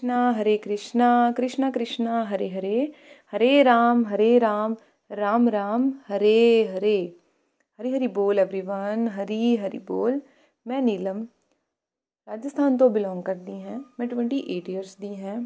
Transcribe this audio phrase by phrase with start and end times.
[0.00, 2.76] कृष्णा हरे कृष्णा कृष्णा कृष्णा हरे हरे
[3.32, 4.74] हरे राम हरे राम
[5.10, 6.38] राम राम हरे
[6.70, 6.96] हरे
[7.78, 10.20] ਹਰੀ ਹਰੀ ਬੋਲ एवरीवन ਹਰੀ ਹਰੀ ਬੋਲ
[10.66, 11.24] ਮੈਂ ਨੀਲਮ
[12.28, 15.36] ਰਾਜਸਥਾਨ ਤੋਂ ਬਿਲੋਂਗ ਕਰਦੀ ਹਾਂ ਮੈਂ 28 ਇਅਰਸ ਦੀ ਹਾਂ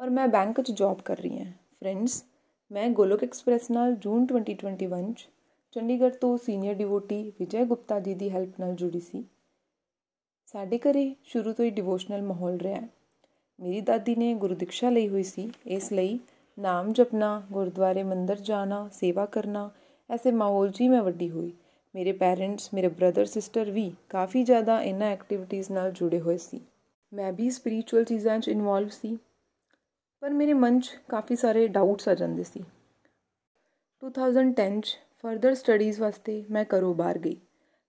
[0.00, 2.22] ਔਰ ਮੈਂ ਬੈਂਕ 'ਚ ਜੌਬ ਕਰ ਰਹੀ ਹਾਂ ਫਰੈਂਡਸ
[2.70, 5.28] ਮੈਂ ਗੋਲੋਕ ਐਕਸਪ੍ਰੈਸ ਨਾਲ ਜੂਨ 2021 'ਚ
[5.76, 9.24] ਚੰਡੀਗੜ੍ਹ ਤੋਂ ਸੀਨੀਅਰ ਡਿਵੋਟੀ ਵਿਜੇ ਗੁਪਤਾ ਜੀ ਦੀ ਹੈਲਪ ਨਾਲ ਜੁੜੀ ਸੀ
[10.54, 12.80] ਸਾਡੇ ਘਰੇ ਸ਼ੁਰੂ ਤੋਂ ਹੀ ਡਿਵੋਸ਼ਨਲ ਮਾਹੌਲ ਰਿਹਾ
[13.59, 16.19] ਮੇਰੀ ਦਾਦੀ ਨੇ ਗੁਰੂ ਦੀਕਸ਼ਾ ਲਈ ਹੋਈ ਸੀ। ਇਸ ਲਈ
[16.59, 19.71] ਨਾਮ ਜਪਣਾ, ਗੁਰਦੁਆਰੇ ਮੰਦਰ ਜਾਣਾ, ਸੇਵਾ ਕਰਨਾ,
[20.09, 21.53] ਐਸੇ ਮਾਹੌਲ 'ਚ ਹੀ ਮੈਂ ਵੱਡੀ ਹੋਈ।
[21.95, 26.61] ਮੇਰੇ ਪੈਰੈਂਟਸ ਮੇਰੇ ਬ੍ਰਦਰ ਸਿਸਟਰ ਵੀ ਕਾਫੀ ਜ਼ਿਆਦਾ ਇਹਨਾਂ ਐਕਟੀਵਿਟੀਜ਼ ਨਾਲ ਜੁੜੇ ਹੋਏ ਸੀ।
[27.13, 29.17] ਮੈਂ ਵੀ ਸਪਿਰਚੁਅਲ ਚੀਜ਼ਾਂ 'ਚ ਇਨਵੋਲਵ ਸੀ।
[30.19, 32.63] ਪਰ ਮੇਰੇ ਮਨ 'ਚ ਕਾਫੀ ਸਾਰੇ ਡਾਊਟਸ ਆ ਜਾਂਦੇ ਸੀ।
[34.03, 37.37] 2010 'ਚ ਫਰਦਰ ਸਟੱਡੀਜ਼ ਵਾਸਤੇ ਮੈਂ ਘਰੋਂ ਬਾਹਰ ਗਈ।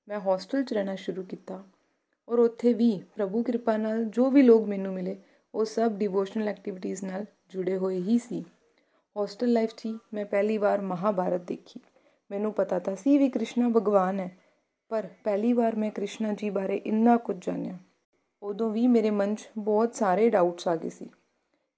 [0.09, 1.65] ਮੈਂ ਹੋਸਟਲ 'ਚ ਰਹਿਣਾ ਸ਼ੁਰੂ ਕੀਤਾ।
[2.29, 5.17] ਔਰ ਉੱਥੇ ਵੀ ਪ੍ਰਭੂ ਕਿਰਪਾ ਨਾਲ ਜੋ ਵੀ ਲੋਕ ਮੈਨੂੰ ਮਿਲੇ
[5.55, 8.45] ਉਹ ਸਭ ਡਿਵੋਸ਼ਨਲ ਐਕਟੀਵਿਟੀਜ਼ ਨਾਲ ਜੁੜੇ ਹੋਏ ਹੀ ਸੀ।
[9.17, 11.81] ਹੋਸਟਲ ਲਾਈਫ 'ਚ ਮੈਂ ਪਹਿਲੀ ਵਾਰ ਮਹਾਭਾਰਤ ਦੇਖੀ।
[12.31, 14.31] ਮੈਨੂੰ ਪਤਾ ਤਾਂ ਸੀ ਵੀ ਕ੍ਰਿਸ਼ਨਾ ਭਗਵਾਨ ਹੈ,
[14.91, 17.79] ਪਰ ਪਹਿਲੀ ਵਾਰ ਮੈਂ ਕ੍ਰਿਸ਼ਨਾ ਜੀ ਬਾਰੇ ਇੰਨਾ ਕੁਝ ਜਾਣਿਆ।
[18.43, 21.09] ਉਦੋਂ ਵੀ ਮੇਰੇ ਮਨ 'ਚ ਬਹੁਤ ਸਾਰੇ ਡਾਊਟਸ ਆ ਗਏ ਸੀ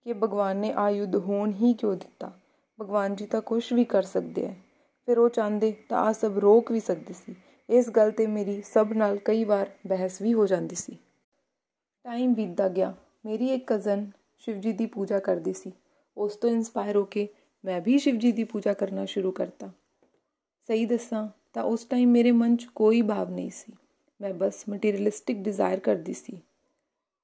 [0.07, 2.33] ਕਿ ਭਗਵਾਨ ਨੇ ਆ ਯੁੱਧ ਹੋਣ ਹੀ ਕਿਉਂ ਦਿੱਤਾ?
[2.79, 4.55] ਭਗਵਾਨ ਜੀ ਤਾਂ ਕੁਝ ਵੀ ਕਰ ਸਕਦੇ ਆ
[5.09, 7.35] ਫਿਰ ਉਹ ਚਾਹੁੰਦੇ ਤਾਂ ਆ ਸਭ ਰੋਕ ਵੀ ਸਕਦੇ ਸੀ।
[7.69, 10.97] ਇਸ ਗੱਲ ਤੇ ਮੇਰੀ ਸਭ ਨਾਲ ਕਈ ਵਾਰ ਬਹਿਸ ਵੀ ਹੋ ਜਾਂਦੀ ਸੀ।
[12.05, 12.95] ਟਾਈਮ ਬੀਤਦਾ ਗਿਆ।
[13.27, 15.73] ਮੇਰੀ ਇੱਕ ਕਜ਼ਨ ਸ਼ਿਵਜੀ ਦੀ ਪੂਜਾ ਕਰਦੀ ਸੀ।
[16.17, 17.29] ਉਸ ਤੋਂ ਇਨਸਪਾਇਰ ਹੋ ਕੇ
[17.65, 19.71] ਮੈਂ ਵੀ ਸ਼ਿਵਜੀ ਦੀ ਪੂਜਾ ਕਰਨਾ ਸ਼ੁਰੂ ਕਰਤਾ।
[20.67, 23.73] ਸਹੀ ਦੱਸਾਂ ਤਾਂ ਉਸ ਟਾਈਮ ਮੇਰੇ ਮਨ 'ਚ ਕੋਈ ਭਾਵ ਨਹੀਂ ਸੀ।
[24.21, 26.41] ਮੈਂ ਬਸ ਮਟੀਰੀਅਲਿਸਟਿਕ ਡਿਜ਼ਾਇਰ ਕਰਦੀ ਸੀ।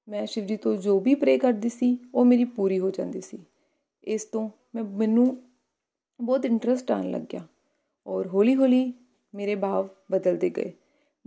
[0.08, 3.38] ਮੈਂ ਸ਼ਿਵ ਜੀ ਤੋਂ ਜੋ ਵੀ ਪ੍ਰੇ ਕਰਦੀ ਸੀ, ਉਹ ਮੇਰੀ ਪੂਰੀ ਹੋ ਜਾਂਦੀ ਸੀ।
[4.04, 5.42] ਇਸ ਤੋਂ ਮੈਂ ਮੈਨੂੰ
[6.20, 7.46] ਬਹੁਤ ਇੰਟਰਸਟ ਆਣ ਲੱਗ ਗਿਆ
[8.06, 8.92] ਔਰ ਹੌਲੀ-ਹੌਲੀ
[9.34, 10.72] ਮੇਰੇ ਭਾਵ ਬਦਲਦੇ ਗਏ।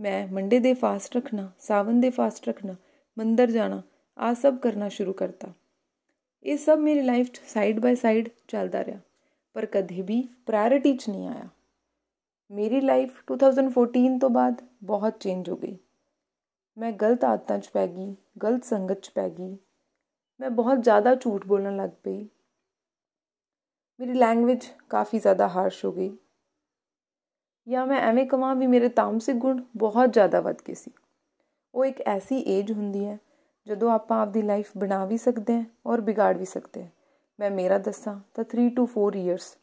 [0.00, 2.74] ਮੈਂ ਮੰਡੇ ਦੇ ਫਾਸਟ ਰੱਖਣਾ, ਸਾਵਨ ਦੇ ਫਾਸਟ ਰੱਖਣਾ,
[3.18, 3.82] ਮੰਦਰ ਜਾਣਾ
[4.20, 5.52] ਆ ਸਭ ਕਰਨਾ ਸ਼ੁਰੂ ਕਰਤਾ
[6.44, 8.98] ਇਹ ਸਭ ਮੇਰੀ ਲਾਈਫ 'ਚ ਸਾਈਡ ਬਾਈ ਸਾਈਡ ਚੱਲਦਾ ਰਿਹਾ
[9.56, 11.48] ਪਰ ਕਦੇ ਵੀ ਪ੍ਰਾਇੋਰਟੀ 'ਚ ਨਹੀਂ ਆਇਆ
[12.50, 15.76] ਮੇਰੀ ਲਾਈਫ 2014 ਤੋਂ ਬਾਅਦ ਬਹੁਤ ਚੇਂਜ ਹੋ ਗਈ
[16.76, 19.56] ਮੈਂ ਗਲਤ ਆਦਤਾਂ 'ਚ ਪੈ ਗਈ ਗਲਤ ਸੰਗਤ 'ਚ ਪੈ ਗਈ
[20.40, 22.22] ਮੈਂ ਬਹੁਤ ਜ਼ਿਆਦਾ ਝੂਠ ਬੋਲਣ ਲੱਗ ਪਈ
[24.00, 26.10] ਮੇਰੀ ਲੈਂਗੁਏਜ ਕਾਫੀ ਜ਼ਿਆਦਾ ਹਾਰਸ਼ ਹੋ ਗਈ
[27.66, 30.90] ਜਾਂ ਮੈਂ ਐਵੇਂ ਕਹਾਂ ਵੀ ਮੇਰੇ ਤਾਮਸਿਕ ਗੁਣ ਬਹੁਤ ਜ਼ਿਆਦਾ ਵੱਧ ਗਏ ਸੀ
[31.74, 33.18] ਉਹ ਇੱਕ ਐਸੀ ਏਜ ਹੁੰਦੀ ਹੈ
[33.66, 36.90] ਜਦੋਂ ਆਪਾਂ ਆਪਦੀ ਲਾਈਫ ਬਣਾ ਵੀ ਸਕਦੇ ਹਾਂ ਔਰ ਵਿਗਾੜ ਵੀ ਸਕਦੇ ਹਾਂ।
[37.38, 39.56] ਮੈਂ ਮੇਰਾ ਦੱਸਾਂ ਤਾਂ 3 ਟੂ 4 ਇਅਰਸ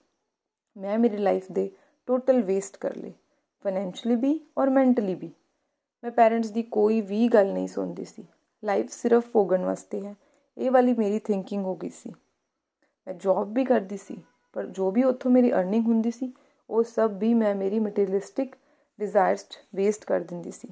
[0.76, 1.70] ਮੈਂ ਮੇਰੀ ਲਾਈਫ ਦੇ
[2.08, 3.12] ਟੋਟਲ ਵੇਸਟ ਕਰ ਲਏ
[3.66, 5.32] ਫਾਈਨੈਂਸ਼ਲੀ ਵੀ ਔਰ ਮੈਂਟਲੀ ਵੀ।
[6.04, 8.26] ਮੈਂ ਪੇਰੈਂਟਸ ਦੀ ਕੋਈ ਵੀ ਗੱਲ ਨਹੀਂ ਸੁਣਦੀ ਸੀ।
[8.64, 10.16] ਲਾਈਫ ਸਿਰਫ ਭੋਗਣ ਵਾਸਤੇ ਹੈ।
[10.58, 12.10] ਇਹ ਵਾਲੀ ਮੇਰੀ ਥਿੰਕਿੰਗ ਹੋ ਗਈ ਸੀ।
[13.08, 14.18] ਮੈਂ ਜੌਬ ਵੀ ਕਰਦੀ ਸੀ,
[14.54, 16.34] ਪਰ ਜੋ ਵੀ ਉੱਥੋਂ ਮੇਰੀ ਅਰਨਿੰਗ ਹੁੰਦੀ ਸੀ,
[16.70, 18.56] ਉਹ ਸਭ ਵੀ ਮੈਂ ਮੇਰੀ ਮਟੀਰੀਅਲਿਸਟਿਕ
[19.00, 20.68] ਡਿਜ਼ਾਇਰਸ 'ਚ ਵੇਸਟ ਕਰ ਦਿੰਦੀ ਸੀ।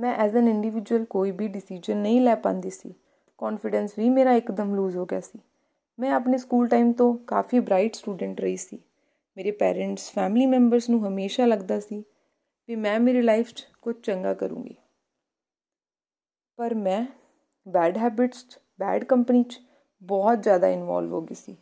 [0.00, 2.94] ਮੈਂ ਐਜ਼ ਐਨ ਇੰਡੀਵਿਜੂਅਲ ਕੋਈ ਵੀ ਡਿਸੀਜਨ ਨਹੀਂ ਲੈ ਪਾਉਂਦੀ ਸੀ।
[3.38, 5.38] ਕੌਨਫੀਡੈਂਸ ਵੀ ਮੇਰਾ ਇੱਕਦਮ ਲੂਜ਼ ਹੋ ਗਿਆ ਸੀ।
[5.98, 8.78] ਮੈਂ ਆਪਣੇ ਸਕੂਲ ਟਾਈਮ ਤੋਂ ਕਾਫੀ ਬ੍ਰਾਈਟ ਸਟੂਡੈਂਟ ਰਹੀ ਸੀ।
[9.36, 12.04] ਮੇਰੇ ਪੈਰੈਂਟਸ ਫੈਮਿਲੀ ਮੈਂਬਰਸ ਨੂੰ ਹਮੇਸ਼ਾ ਲੱਗਦਾ ਸੀ
[12.68, 14.76] ਵੀ ਮੈਂ ਮੇਰੀ ਲਾਈਫ 'ਚ ਕੁਝ ਚੰਗਾ ਕਰੂੰਗੀ।
[16.58, 17.04] ਪਰ ਮੈਂ
[17.68, 19.60] ਬੈਡ ਹੈਬਿਟਸ 'ਚ ਬੈਡ ਕੰਪਨੀ 'ਚ
[20.02, 21.56] ਬਹੁਤ ਜ਼ਿਆਦਾ ਇਨਵੋਲਵ ਹੋ ਗਈ ਸੀ।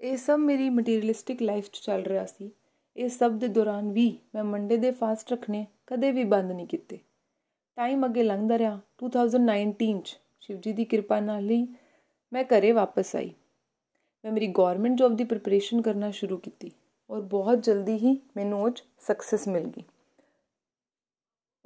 [0.00, 2.50] ਇਹ ਸਭ ਮੇਰੀ ਮਟੀਰੀਅਲਿਸਟਿਕ ਲਾਈਫ 'ਚ ਚੱਲ ਰਿਹਾ ਸੀ।
[2.96, 6.98] ਇਹ ਸਭ ਦੇ ਦੌਰਾਨ ਵੀ ਮੈਂ ਮੰਡੇ ਦੇ ਫਾਸਟ ਰੱਖਣੇ ਕਦੇ ਵੀ ਬੰਦ ਨਹੀਂ ਕੀਤੇ।
[7.76, 11.66] ਟਾਈਮ ਅੱਗੇ ਲੰਘਦਾ ਰਿਹਾ। 2019 'ਚ ਸ਼ਿਵਜੀ ਦੀ ਕਿਰਪਾ ਨਾਲ ਹੀ
[12.32, 13.32] ਮੈਂ ਘਰੇ ਵਾਪਸ ਆਈ।
[14.24, 16.70] ਮੈਂ ਮੇਰੀ ਗਵਰਨਮੈਂਟ ਜੌਬ ਦੀ ਪ੍ਰਿਪਰੇਸ਼ਨ ਕਰਨਾ ਸ਼ੁਰੂ ਕੀਤੀ
[17.10, 19.82] ਔਰ ਬਹੁਤ ਜਲਦੀ ਹੀ ਮੈਨੂੰ ਉਹ 'ਚ ਸਕਸੈਸ ਮਿਲ ਗਈ।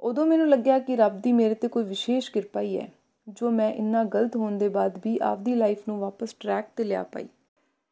[0.01, 2.91] ਉਦੋਂ ਮੈਨੂੰ ਲੱਗਿਆ ਕਿ ਰੱਬ ਦੀ ਮੇਰੇ ਤੇ ਕੋਈ ਵਿਸ਼ੇਸ਼ ਕਿਰਪਾ ਹੀ ਹੈ,
[3.27, 7.03] ਜੋ ਮੈਂ ਇੰਨਾ ਗਲਤ ਹੋਣ ਦੇ ਬਾਅਦ ਵੀ ਆਪਦੀ ਲਾਈਫ ਨੂੰ ਵਾਪਸ ਟਰੈਕ ਤੇ ਲਿਆ
[7.03, 7.27] ਪਾਈ।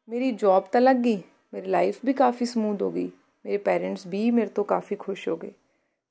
[0.08, 1.22] ਮੇਰੀ ਜੌਬ ਤਾਂ ਲੱਗ ਗਈ,
[1.54, 3.10] ਮੇਰੀ ਲਾਈਫ ਵੀ ਕਾਫੀ ਸਮੂਥ ਹੋ ਗਈ,
[3.44, 5.52] ਮੇਰੇ ਪੇਰੈਂਟਸ ਵੀ ਮੇਰੇ ਤੋਂ ਕਾਫੀ ਖੁਸ਼ ਹੋ ਗਏ।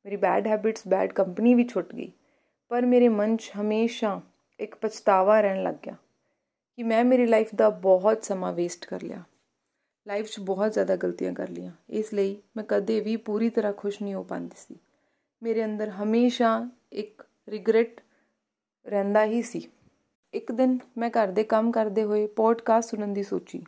[0.06, 2.12] ਮੇਰੀ ਬੈਡ ਹੈਬਿਟਸ ਬੈਡ ਕੰਪਨੀ ਵੀ ਛੁੱਟ ਗਈ।
[2.72, 4.22] ਪਰ ਮੇਰੇ ਮਨ 'ਚ ਹਮੇਸ਼ਾ
[4.60, 5.96] ਇੱਕ ਪਛਤਾਵਾ ਰਹਿਣ ਲੱਗ ਗਿਆ
[6.78, 9.24] ਕਿ ਮੈਂ ਮੇਰੀ ਲਾਈਫ ਦਾ ਬਹੁਤ ਸਮਾਂ ਵੇਸਟ ਕਰ ਲਿਆ।
[10.08, 14.02] ਲਾਈਫ 'ਚ ਬਹੁਤ ਜ਼ਿਆਦਾ ਗਲਤੀਆਂ ਕਰ ਲੀਆਂ ਇਸ ਲਈ ਮੈਂ ਕਦੇ ਵੀ ਪੂਰੀ ਤਰ੍ਹਾਂ ਖੁਸ਼
[14.02, 14.76] ਨਹੀਂ ਹੋ ਪਾਉਂਦੀ ਸੀ।
[15.44, 18.02] ਮੇਰੇ ਅੰਦਰ ਹਮੇਸ਼ਾ ਇੱਕ ਰਿਗਰੈਟ
[18.86, 19.68] ਰਹਿੰਦਾ ਹੀ ਸੀ।
[20.34, 23.64] ਇੱਕ ਦਿਨ ਮੈਂ ਘਰ ਦੇ ਕੰਮ ਕਰਦੇ ਹੋਏ ਪੋਡਕਾਸਟ ਸੁਣਨ ਦੀ ਸੋਚੀ।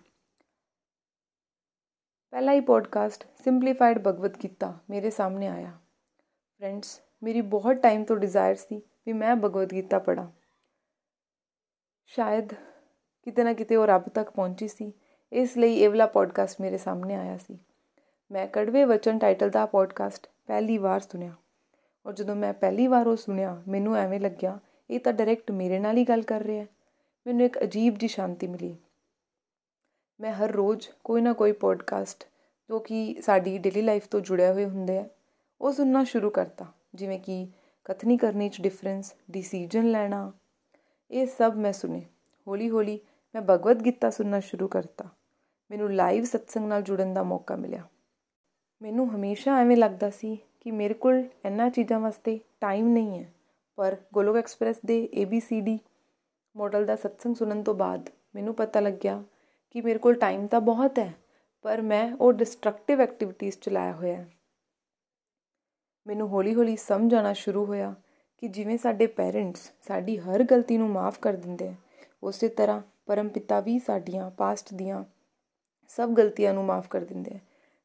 [2.31, 5.71] ਪਹਿਲਾ ਹੀ ਪੋਡਕਾਸਟ ਸਿੰਪਲੀਫਾਈਡ ਭਗਵਤ ਗੀਤਾ ਮੇਰੇ ਸਾਹਮਣੇ ਆਇਆ।
[6.59, 10.27] ਫਰੈਂਡਸ ਮੇਰੀ ਬਹੁਤ ਟਾਈਮ ਤੋਂ ਡਿਜ਼ਾਇਰ ਸੀ ਵੀ ਮੈਂ ਭਗਵਦ ਗੀਤਾ ਪੜਾਂ
[12.05, 12.53] ਸ਼ਾਇਦ
[13.23, 14.93] ਕਿਤੇ ਨਾ ਕਿਤੇ ਉਹ ਰੱਬ ਤੱਕ ਪਹੁੰਚੀ ਸੀ।
[15.33, 17.59] ਇਸ ਲਈ ਇਹ ਵਾਲਾ ਪੋਡਕਾਸਟ ਮੇਰੇ ਸਾਹਮਣੇ ਆਇਆ ਸੀ।
[18.31, 21.35] ਮੈਂ ਕੜਵੇ ਵਚਨ ਟਾਈਟਲ ਦਾ ਪੋਡਕਾਸਟ ਪਹਿਲੀ ਵਾਰ ਸੁਣਿਆ।
[22.05, 24.59] ਔਰ ਜਦੋਂ ਮੈਂ ਪਹਿਲੀ ਵਾਰ ਉਹ ਸੁਣਿਆ, ਮੈਨੂੰ ਐਵੇਂ ਲੱਗਿਆ,
[24.89, 26.67] ਇਹ ਤਾਂ ਡਾਇਰੈਕਟ ਮੇਰੇ ਨਾਲ ਹੀ ਗੱਲ ਕਰ ਰਿਹਾ ਹੈ।
[27.27, 28.77] ਮੈਨੂੰ ਇੱਕ ਅਜੀਬ ਜੀ ਸ਼ਾਂਤੀ ਮਿਲੀ।
[30.19, 32.23] ਮੈਂ ਹਰ ਰੋਜ਼ ਕੋਈ ਨਾ ਕੋਈ ਪੋਡਕਾਸਟ
[32.69, 35.09] ਜੋ ਕਿ ਸਾਡੀ ਡੇਲੀ ਲਾਈਫ ਤੋਂ ਜੁੜਿਆ ਹੋਏ ਹੁੰਦੇ ਆ
[35.61, 36.65] ਉਹ ਸੁਣਨਾ ਸ਼ੁਰੂ ਕਰਤਾ,
[36.95, 37.47] ਜਿਵੇਂ ਕਿ
[37.85, 40.31] ਕਥਨੀ ਕਰਨੀ 'ਚ ਡਿਫਰੈਂਸ ਡਿਸੀਜਨ ਲੈਣਾ,
[41.11, 42.01] ਇਹ ਸਭ ਮੈਂ ਸੁਨੇ
[42.47, 42.99] ਹੌਲੀ ਹੌਲੀ
[43.35, 45.09] ਮੈਂ ਭਗਵਦ ਗੀਤਾ ਸੁਣਨਾ ਸ਼ੁਰੂ ਕਰਤਾ।
[45.71, 47.83] ਮੈਨੂੰ ਲਾਈਵ ਸਤਸੰਗ ਨਾਲ ਜੁੜਨ ਦਾ ਮੌਕਾ ਮਿਲਿਆ।
[48.81, 53.33] ਮੈਨੂੰ ਹਮੇਸ਼ਾ ਐਵੇਂ ਲੱਗਦਾ ਸੀ ਕਿ ਮੇਰੇ ਕੋਲ ਇੰਨਾ ਚੀਜ਼ਾਂ ਵਾਸਤੇ ਟਾਈਮ ਨਹੀਂ ਹੈ,
[53.75, 55.77] ਪਰ ਗੋਲੋਕ ਐਕਸਪ੍ਰੈਸ ਦੇ ABCD
[56.55, 59.23] ਮਾਡਲ ਦਾ ਸਤਸੰਗ ਸੁਣਨ ਤੋਂ ਬਾਅਦ ਮੈਨੂੰ ਪਤਾ ਲੱਗਿਆ
[59.71, 61.13] ਕਿ ਮੇਰੇ ਕੋਲ ਟਾਈਮ ਤਾਂ ਬਹੁਤ ਹੈ,
[61.61, 64.34] ਪਰ ਮੈਂ ਉਹ ਡਿਸਟਰਕਟਿਵ ਐਕਟੀਵਿਟੀਜ਼ ਚਲਾਇਆ ਹੋਇਆ ਹੈ।
[66.07, 67.95] ਮੈਨੂੰ ਹੌਲੀ-ਹੌਲੀ ਸਮਝ ਆਣਾ ਸ਼ੁਰੂ ਹੋਇਆ
[68.37, 71.75] ਕਿ ਜਿਵੇਂ ਸਾਡੇ ਪੇਰੈਂਟਸ ਸਾਡੀ ਹਰ ਗਲਤੀ ਨੂੰ ਮਾਫ ਕਰ ਦਿੰਦੇ ਆ,
[72.23, 75.03] ਉਸੇ ਤਰ੍ਹਾਂ ਪਰਮਪਿਤਾ ਵੀ ਸਾਡੀਆਂ ਪਾਸਟ ਦੀਆਂ
[75.87, 77.39] ਸਭ ਗਲਤੀਆਂ ਨੂੰ ਮਾਫ ਕਰ ਦਿੰਦੇ ਆ।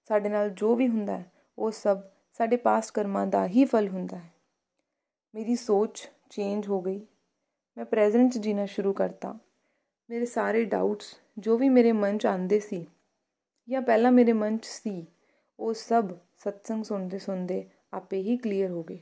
[0.08, 2.00] ਸਾਡੇ ਨਾਲ ਜੋ ਵੀ ਹੁੰਦਾ ਹੈ, ਉਹ ਸਭ
[2.32, 4.31] ਸਾਡੇ ਪਾਸਟ ਕਰਮਾਂ ਦਾ ਹੀ ਫਲ ਹੁੰਦਾ ਹੈ।
[5.34, 7.06] ਮੇਰੀ ਸੋਚ ਚੇਂਜ ਹੋ ਗਈ।
[7.76, 9.38] ਮੈਂ ਪ੍ਰੈਜ਼ੈਂਟ 'ਚ ਜੀਣਾ ਸ਼ੁਰੂ ਕਰਤਾ।
[10.11, 12.87] ਮੇਰੇ ਸਾਰੇ ਡਾਊਟਸ ਜੋ ਵੀ ਮੇਰੇ ਮਨ 'ਚ ਆਉਂਦੇ ਸੀ
[13.69, 15.06] ਜਾਂ ਪਹਿਲਾਂ ਮੇਰੇ ਮਨ 'ਚ ਸੀ,
[15.61, 18.99] ਉਹ ਸਭ ਸਤਸੰਗ ਸੁਣਦੇ ਸੁਣਦੇ ਆਪੇ ਹੀ ਕਲੀਅਰ ਹੋ ਗਏ।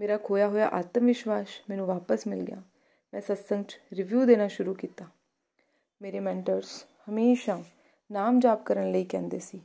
[0.00, 2.62] ਮੇਰਾ ਖੋਇਆ ਹੋਇਆ ਆਤਮ ਵਿਸ਼ਵਾਸ ਮੈਨੂੰ ਵਾਪਸ ਮਿਲ ਗਿਆ।
[3.14, 5.06] ਮੈਂ ਸਤਸੰਗ 'ਚ ਰਿਵਿਊ ਦੇਣਾ ਸ਼ੁਰੂ ਕੀਤਾ।
[6.02, 7.64] ਮੇਰੇ ਮੈਂਟਰਸ ਹਮੇਸ਼ਾ
[8.12, 9.60] ਨਾਮ ਜਾਪ ਕਰਨ ਲਈ ਕਹਿੰਦੇ ਸੀ।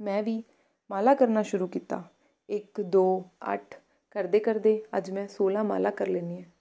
[0.00, 0.42] ਮੈਂ ਵੀ
[0.90, 2.04] ਮਾਲਾ ਕਰਨਾ ਸ਼ੁਰੂ ਕੀਤਾ।
[2.50, 3.22] 1 2
[3.54, 3.74] 8
[4.10, 6.52] ਕਰਦੇ ਕਰਦੇ ਅੱਜ ਮੈਂ 16 ਮਾਲਾ ਕਰ ਲੈਣੀ ਹੈ।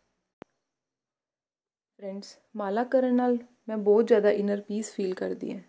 [1.97, 3.37] ਫਰੈਂਡਸ ਮਾਲਾ ਕਰਨ ਨਾਲ
[3.69, 5.61] ਮੈਂ ਬਹੁਤ ਜ਼ਿਆਦਾ ਇਨਰ ਪੀਸ ਫੀਲ ਕਰਦੀ ਹਾਂ।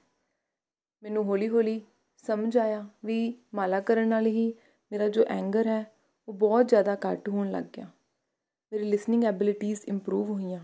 [1.03, 1.81] ਮੈਨੂੰ ਹੌਲੀ-ਹੌਲੀ
[2.26, 4.55] ਸਮਝ ਆਇਆ ਵੀ ਮਾਲਾ ਕਰਨ ਨਾਲ ਹੀ
[4.92, 5.84] ਮੇਰਾ ਜੋ ਐਂਗਰ ਹੈ,
[6.28, 7.86] ਉਹ ਬਹੁਤ ਜ਼ਿਆਦਾ ਘੱਟ ਹੋਣ ਲੱਗ ਗਿਆ।
[8.72, 10.60] ਮੇਰੀ ਲਿਸਨਿੰਗ ਐਬਿਲਿਟੀਜ਼ ਇੰਪਰੂਵ ਹੋਈਆਂ।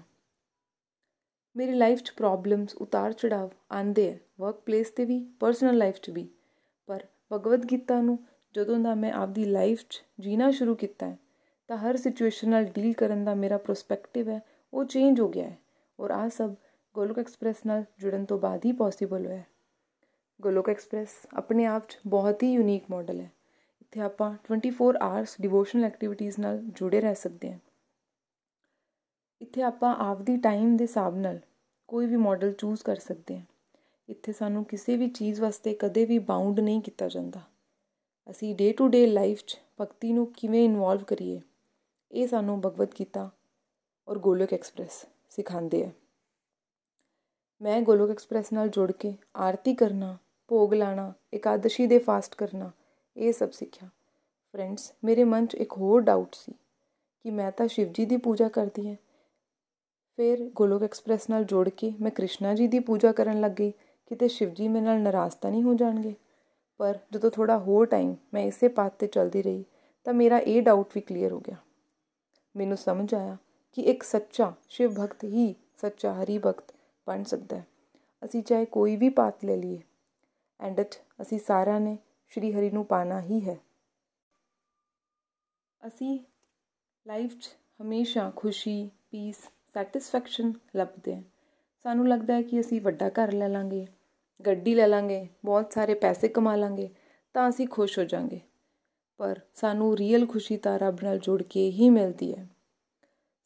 [1.56, 6.10] ਮੇਰੀ ਲਾਈਫ 'ਚ ਪ੍ਰੋਬਲਮਸ ਉਤਾਰ ਚੜਾਵ ਆਂਦੇ ਹੈ ਵਰਕ ਪਲੇਸ ਤੇ ਵੀ ਪਰਸਨਲ ਲਾਈਫ 'ਚ
[6.10, 6.28] ਵੀ।
[6.88, 8.18] ਪਰ ਭਗਵਦ ਗੀਤਾ ਨੂੰ
[8.54, 11.18] ਜਦੋਂ ਦਾ ਮੈਂ ਆਪਦੀ ਲਾਈਫ 'ਚ ਜੀਣਾ ਸ਼ੁਰੂ ਕੀਤਾ ਹੈ,
[11.68, 14.40] ਤਾਂ ਹਰ ਸਿਚੁਏਸ਼ਨ ਨਾਲ ਡੀਲ ਕਰਨ ਦਾ ਮੇਰਾ ਪਰਸਪੈਕਟਿਵ ਹੈ,
[14.72, 15.58] ਉਹ ਚੇਂਜ ਹੋ ਗਿਆ ਹੈ।
[15.98, 16.54] ਔਰ ਆ ਸਭ
[16.94, 19.42] ਗੋਲੋਕ ਐਕਸਪ੍ਰੈਸ ਨਾਲ ਜੁੜਨ ਤੋਂ ਬਾਅਦ ਹੀ ਪੋਸੀਬਲ ਹੋਇਆ
[20.40, 23.30] ਗੋਲੋਕ ਐਕਸਪ੍ਰੈਸ ਆਪਣੇ ਆਪ 'ਚ ਬਹੁਤ ਹੀ ਯੂਨੀਕ ਮਾਡਲ ਹੈ।
[23.92, 27.58] ਇੱਥੇ ਆਪਾਂ 24 ਆਵਰਸ ਡਿਵੋਸ਼ਨਲ ਐਕਟੀਵਿਟੀਜ਼ ਨਾਲ ਜੁੜੇ ਰਹਿ ਸਕਦੇ ਹਾਂ।
[29.42, 31.40] ਇੱਥੇ ਆਪਾਂ ਆਪਦੀ ਟਾਈਮ ਦੇ ਹਿਸਾਬ ਨਾਲ
[31.88, 33.44] ਕੋਈ ਵੀ ਮਾਡਲ ਚੂਜ਼ ਕਰ ਸਕਦੇ ਹਾਂ।
[34.08, 37.40] ਇੱਥੇ ਸਾਨੂੰ ਕਿਸੇ ਵੀ ਚੀਜ਼ ਵਾਸਤੇ ਕਦੇ ਵੀ ਬਾਉਂਡ ਨਹੀਂ ਕੀਤਾ ਜਾਂਦਾ।
[38.30, 41.40] ਅਸੀਂ ਡੇ ਟੂ ਡੇ ਲਾਈਫ 'ਚ ਭਗਤੀ ਨੂੰ ਕਿਵੇਂ ਇਨਵੋਲਵ ਕਰੀਏ,
[42.12, 43.30] ਇਹ ਸਾਨੂੰ ਭਗਵਦ ਗੀਤਾ
[44.08, 45.90] ਔਰ ਗੋਲੋਕ ਐਕਸਪ੍ਰੈਸ ਸਿਖਾਉਂਦੇ ਆ।
[47.60, 50.16] ਮੈਂ ਗੋਲੋਕ ਐਕਸਪ੍ਰੈਸ ਨਾਲ ਜੁੜ ਕੇ ਆਰਤੀ ਕਰਨਾ,
[50.48, 52.70] ਭੋਗ ਲਾਣਾ ਇਕਾदशी ਦੇ ਫਾਸਟ ਕਰਨਾ
[53.20, 53.88] ਇਹ ਸਭ ਸਿੱਖਿਆ।
[54.52, 56.52] ਫਰੈਂਡਸ ਮੇਰੇ ਮਨ 'ਚ ਇੱਕ ਹੋਰ ਡਾਊਟ ਸੀ
[57.22, 58.96] ਕਿ ਮੈਂ ਤਾਂ ਸ਼ਿਵ ਜੀ ਦੀ ਪੂਜਾ ਕਰਦੀ ਹਾਂ।
[60.16, 63.70] ਫਿਰ ਗੋਲੋਕ ਐਕਸਪ੍ਰੈਸ ਨਾਲ ਜੋੜ ਕੇ ਮੈਂ ਕ੍ਰਿਸ਼ਨਾ ਜੀ ਦੀ ਪੂਜਾ ਕਰਨ ਲੱਗ ਗਈ।
[64.06, 66.14] ਕਿਤੇ ਸ਼ਿਵ ਜੀ ਮੇਰੇ ਨਾਲ ਨਾਰਾਜ਼ ਤਾਂ ਨਹੀਂ ਹੋ ਜਾਣਗੇ?
[66.78, 69.64] ਪਰ ਜਦੋਂ ਥੋੜਾ ਹੋਰ ਟਾਈਮ ਮੈਂ ਇਸੇ ਪਾਥ ਤੇ ਚੱਲਦੀ ਰਹੀ,
[70.04, 71.56] ਤਾਂ ਮੇਰਾ ਇਹ ਡਾਊਟ ਵੀ ਕਲੀਅਰ ਹੋ ਗਿਆ।
[72.56, 73.36] ਮੈਨੂੰ ਸਮਝ ਆਇਆ
[73.72, 76.74] ਕਿ ਇੱਕ ਸੱਚਾ ਸ਼ਿਵ ਭਗਤ ਹੀ ਸੱਚਾ ਹਰੀ ਭਗਤ
[77.06, 77.66] ਬਣ ਸਕਦਾ ਹੈ।
[78.24, 79.80] ਅਸੀਂ ਚਾਹੇ ਕੋਈ ਵੀ ਪਾਥ ਲੈ ਲਈਏ।
[80.60, 81.98] ਐਂਡ ਇਟ ਅਸੀਂ ਸਾਰਿਆਂ ਨੇ
[82.30, 83.58] ਸ਼੍ਰੀ ਹਰੀ ਨੂੰ ਪਾਣਾ ਹੀ ਹੈ।
[85.86, 86.18] ਅਸੀਂ
[87.06, 87.48] ਲਾਈਫ 'ਚ
[87.82, 89.36] ਹਮੇਸ਼ਾ ਖੁਸ਼ੀ ਪੀਸ
[89.74, 91.22] ਸੈਟੀਸਫੈਕਸ਼ਨ ਲੱਭਦੇ ਹਾਂ।
[91.82, 93.86] ਸਾਨੂੰ ਲੱਗਦਾ ਹੈ ਕਿ ਅਸੀਂ ਵੱਡਾ ਘਰ ਲੈ ਲਾਂਗੇ,
[94.46, 96.90] ਗੱਡੀ ਲੈ ਲਾਂਗੇ, ਬਹੁਤ ਸਾਰੇ ਪੈਸੇ ਕਮਾ ਲਾਂਗੇ,
[97.34, 98.40] ਤਾਂ ਅਸੀਂ ਖੁਸ਼ ਹੋ ਜਾਾਂਗੇ।
[99.18, 102.48] ਪਰ ਸਾਨੂੰ ਰੀਅਲ ਖੁਸ਼ੀ ਤਾਂ ਰੱਬ ਨਾਲ ਜੁੜ ਕੇ ਹੀ ਮਿਲਦੀ ਹੈ।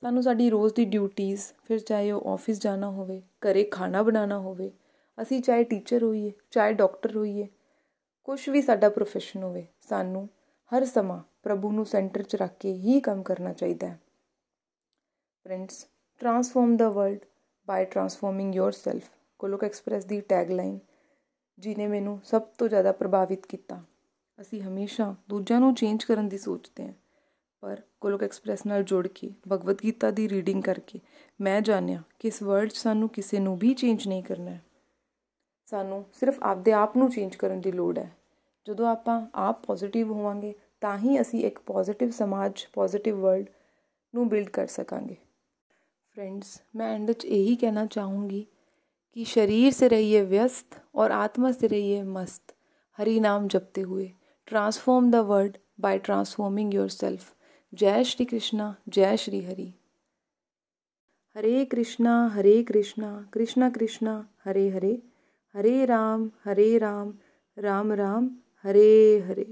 [0.00, 4.72] ਸਾਨੂੰ ਸਾਡੀ ਰੋਜ਼ ਦੀ ਡਿਊਟੀਆਂ ਫਿਰ ਚਾਹੇ ਉਹ ਆਫਿਸ ਜਾਣਾ ਹੋਵੇ, ਘਰੇ ਖਾਣਾ ਬਣਾਉਣਾ ਹੋਵੇ,
[5.22, 7.48] ਅਸੀਂ ਚਾਹੇ ਟੀਚਰ ਹੋਈਏ, ਚਾਹੇ ਡਾਕਟਰ ਹੋਈਏ
[8.24, 10.28] ਕੁਝ ਵੀ ਸਾਡਾ profession ਹੋਵੇ, ਸਾਨੂੰ
[10.76, 14.00] ਹਰ ਸਮਾਂ ਪ੍ਰਭੂ ਨੂੰ ਸੈਂਟਰ 'ਚ ਰੱਖ ਕੇ ਹੀ ਕੰਮ ਕਰਨਾ ਚਾਹੀਦਾ ਹੈ।
[15.44, 15.86] Friends
[16.18, 17.18] transform the world
[17.66, 20.78] by transforming yourself Golok Express the tagline
[21.58, 23.82] ਜਿਨੇ ਮੈਨੂੰ ਸਭ ਤੋਂ ਜ਼ਿਆਦਾ ਪ੍ਰਭਾਵਿਤ ਕੀਤਾ।
[24.40, 26.94] ਅਸੀਂ ਹਮੇਸ਼ਾ ਦੂਜਿਆਂ ਨੂੰ ਚੇਂਜ ਕਰਨ ਦੀ ਸੋਚਦੇ ਹਾਂ।
[27.60, 31.00] ਪਰ ਕੋਲੋਕ ਐਕਸਪ੍ਰੈਸ ਨਾਲ ਜੁੜ ਕੇ, ਭਗਵਦ ਗੀਤਾ ਦੀ ਰੀਡਿੰਗ ਕਰਕੇ,
[31.40, 34.62] ਮੈਂ ਜਾਣਿਆ ਕਿ ਇਸ ਵਰਲਡ 'ਚ ਸਾਨੂੰ ਕਿਸੇ ਨੂੰ ਵੀ ਚੇਂਜ ਨਹੀਂ ਕਰਨਾ ਹੈ।
[35.65, 38.09] ਸਾਨੂੰ ਸਿਰਫ ਆਪਦੇ ਆਪ ਨੂੰ ਚੇਂਜ ਕਰਨ ਦੀ ਲੋੜ ਹੈ
[38.67, 43.49] ਜਦੋਂ ਆਪਾਂ ਆਪ ਪੋਜ਼ਿਟਿਵ ਹੋਵਾਂਗੇ ਤਾਂ ਹੀ ਅਸੀਂ ਇੱਕ ਪੋਜ਼ਿਟਿਵ ਸਮਾਜ ਪੋਜ਼ਿਟਿਵ ਵਰਲਡ
[44.13, 45.15] ਨੂੰ ਬਿਲਡ ਕਰ ਸਕਾਂਗੇ
[46.15, 48.45] फ्रेंड्स मैं एंड यही कहना चाहूँगी
[49.15, 52.55] कि शरीर से रहिए व्यस्त और आत्मा से रहिए मस्त
[52.99, 54.11] हरि नाम जपते हुए
[54.47, 57.33] transform the world by transforming your self
[57.73, 59.73] जय श्री कृष्णा जय श्री हरि
[61.35, 64.97] हरे कृष्णा हरे कृष्णा कृष्णा कृष्णा हरे हरे
[65.60, 67.12] ਹਰੇ ਰਾਮ ਹਰੇ ਰਾਮ
[67.62, 69.46] ਰਾਮ ਰਾਮ, ਹਰੇ ਹਰੇ।